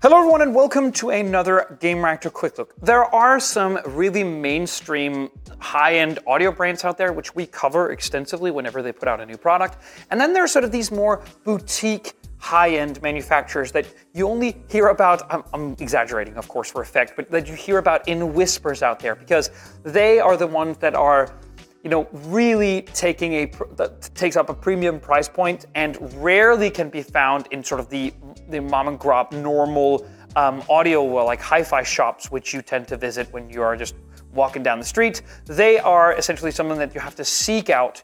[0.00, 2.72] Hello, everyone, and welcome to another Gamereactor Quick Look.
[2.80, 5.28] There are some really mainstream
[5.58, 9.26] high end audio brands out there, which we cover extensively whenever they put out a
[9.26, 9.78] new product.
[10.12, 14.62] And then there are sort of these more boutique high end manufacturers that you only
[14.70, 15.22] hear about.
[15.34, 19.00] I'm, I'm, exaggerating, of course, for effect, but that you hear about in whispers out
[19.00, 19.50] there because
[19.82, 21.34] they are the ones that are
[21.88, 26.90] you know, really taking a that takes up a premium price point and rarely can
[26.90, 28.12] be found in sort of the
[28.50, 33.32] the mom and grop normal um, audio like hi-fi shops, which you tend to visit
[33.32, 33.94] when you are just
[34.34, 35.22] walking down the street.
[35.46, 38.02] They are essentially something that you have to seek out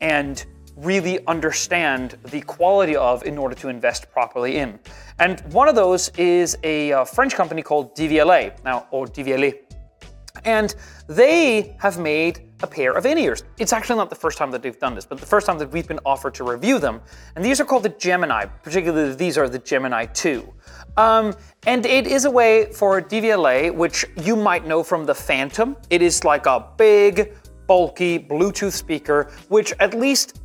[0.00, 0.44] and
[0.74, 4.80] really understand the quality of in order to invest properly in.
[5.20, 9.71] And one of those is a uh, French company called Devialet now, or Devialet,
[10.44, 10.74] and
[11.08, 13.44] they have made a pair of in-ears.
[13.58, 15.70] It's actually not the first time that they've done this, but the first time that
[15.70, 17.00] we've been offered to review them.
[17.34, 20.52] And these are called the Gemini, particularly these are the Gemini 2.
[20.96, 21.34] Um,
[21.66, 25.76] and it is a way for Devialet, which you might know from the Phantom.
[25.90, 27.34] It is like a big,
[27.66, 30.38] bulky Bluetooth speaker, which at least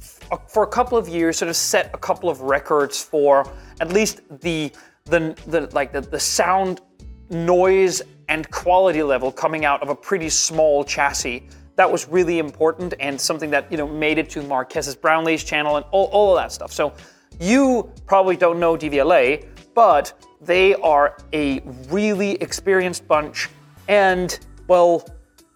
[0.47, 4.21] for a couple of years sort of set a couple of records for at least
[4.41, 4.71] the
[5.05, 6.81] the, the like the, the sound
[7.29, 11.47] noise and quality level coming out of a pretty small chassis
[11.77, 15.77] that was really important and something that you know made it to Marques's Brownlee's channel
[15.77, 16.73] and all, all of that stuff.
[16.73, 16.93] So
[17.39, 23.49] you probably don't know Devialet, but they are a really experienced bunch,
[23.87, 25.07] and well,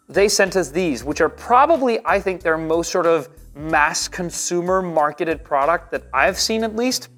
[0.07, 4.81] they sent us these, which are probably I think their most sort of mass consumer
[4.81, 7.09] marketed product that I've seen at least.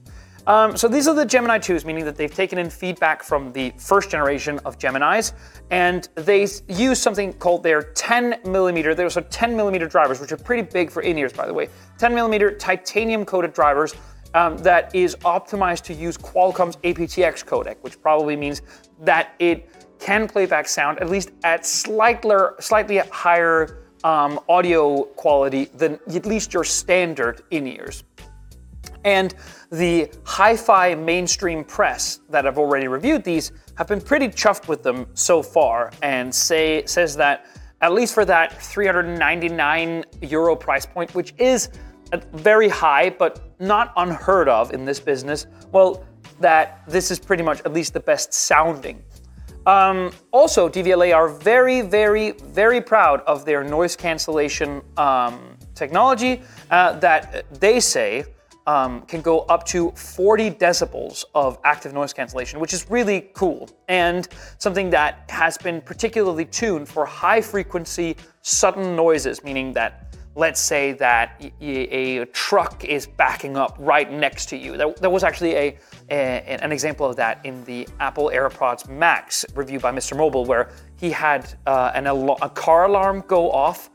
[0.45, 3.71] Um, so these are the Gemini 2s, meaning that they've taken in feedback from the
[3.77, 5.31] first generation of Geminis,
[5.71, 8.93] and they use something called their 10 millimeter.
[8.93, 11.69] They're also 10 millimeter drivers, which are pretty big for in-ears, by the way.
[11.97, 13.95] 10 millimeter titanium coated drivers
[14.33, 18.63] um, that is optimized to use Qualcomm's aptX codec, which probably means
[18.99, 25.65] that it can play back sound at least at slightly, slightly higher um, audio quality
[25.75, 28.03] than at least your standard in-ears.
[29.03, 29.33] And
[29.71, 34.83] the hi fi mainstream press that have already reviewed these have been pretty chuffed with
[34.83, 37.45] them so far and say, says that
[37.81, 41.69] at least for that 399 euro price point, which is
[42.33, 46.05] very high but not unheard of in this business, well,
[46.39, 49.01] that this is pretty much at least the best sounding.
[49.65, 56.99] Um, also, Devialet are very, very, very proud of their noise cancellation um, technology uh,
[56.99, 58.25] that they say
[58.67, 63.69] um, can go up to 40 decibels of active noise cancellation, which is really cool
[63.87, 70.59] and something that has been particularly tuned for high frequency, sudden noises, meaning that let's
[70.59, 74.75] say that a, truck is backing up right next to you.
[74.77, 75.77] There, there was actually a,
[76.09, 76.13] a,
[76.63, 80.17] an example of that in the Apple AirPods Max review by Mr.
[80.17, 83.91] Mobile, where he had uh, an, a car alarm go off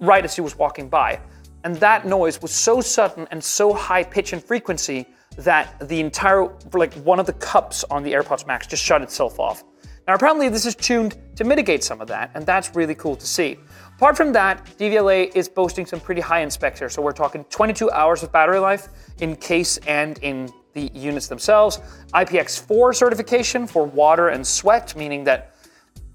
[0.00, 1.20] right as he was walking by.
[1.64, 5.06] And that noise was so sudden and so high pitch and frequency
[5.38, 9.40] that the entire, like one of the cups on the AirPods Max just shut itself
[9.40, 9.64] off.
[10.06, 13.26] Now, apparently, this is tuned to mitigate some of that, and that's really cool to
[13.26, 13.56] see.
[13.96, 16.90] Apart from that, Devialet is boasting some pretty high specs here.
[16.90, 18.88] So we're talking 22 hours of battery life
[19.20, 21.80] in case and in the units themselves.
[22.12, 25.53] IPX4 certification for water and sweat, meaning that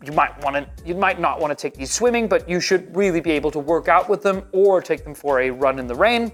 [0.05, 2.95] you might want to you might not want to take these swimming, but you should
[2.95, 5.87] really be able to work out with them or take them for a run in
[5.87, 6.31] the rain.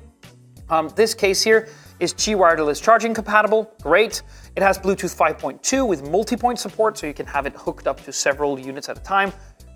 [0.69, 3.71] Um, this case here is Qi wireless charging compatible.
[3.81, 4.21] Great.
[4.55, 8.11] It has Bluetooth 5.2 with multi-point support, so you can have it hooked up to
[8.11, 9.31] several units at a time.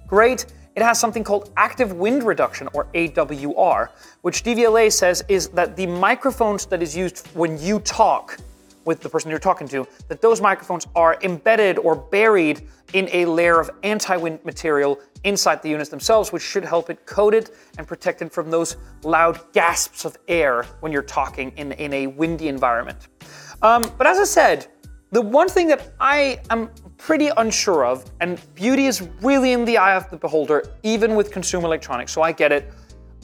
[0.08, 0.48] Great.
[0.76, 3.90] It has something called active wind reduction or AWR,
[4.22, 8.38] which Devialet says is that the microphones that is used when you talk
[8.86, 13.26] with the person you're talking to, that those microphones are embedded or buried in a
[13.26, 17.86] layer of anti-wind material inside the units themselves, which should help it coat it and
[17.86, 22.48] protect it from those loud gasps of air when you're talking in, in a windy
[22.48, 23.10] environment.
[23.62, 24.68] Um, but as I said,
[25.12, 29.78] the one thing that I am pretty unsure of, and beauty is really in the
[29.78, 32.72] eye of the beholder, even with consumer electronics, so I get it.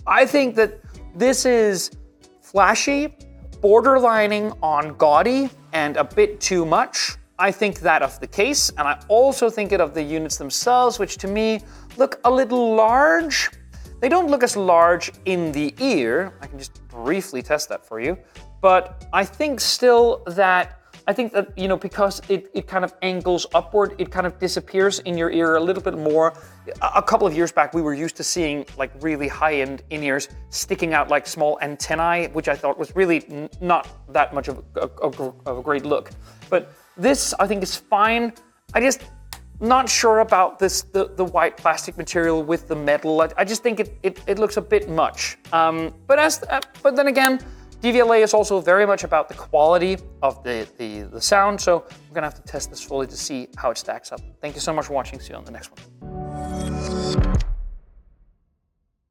[0.08, 0.80] I think that
[1.16, 1.92] this is
[2.42, 3.16] flashy,
[3.66, 7.16] borderlining on gaudy, and a bit too much.
[7.40, 11.00] I think that of the case, and I also think it of the units themselves,
[11.00, 11.62] which to me
[11.98, 13.50] look a little large.
[14.02, 16.32] They don't look as large in the ear.
[16.42, 18.16] I can just briefly test that for you.
[18.62, 22.94] But I think still that I think that, you know, because it, it kind of
[23.02, 26.34] angles upward, it kind of disappears in your ear a little bit more.
[26.82, 30.02] A, couple of years back, we were used to seeing like really high end in
[30.04, 34.48] ears sticking out like small antennae, which I thought was really n- not that much
[34.48, 35.10] of a, a,
[35.46, 36.10] of a great look.
[36.50, 38.34] But This I think is fine.
[38.74, 39.04] I just
[39.60, 43.22] not sure about this the, the white plastic material with the metal.
[43.22, 45.38] I, I just think it, it, it looks a bit much.
[45.54, 47.40] Um, but as uh, but then again,
[47.86, 51.62] Devialet is also very much about the quality of the, the, the sound.
[51.62, 54.22] So we're gonna have to test this fully to see how it stacks up.
[54.42, 55.20] Thank you so much for watching.
[55.20, 55.95] See you on the next one.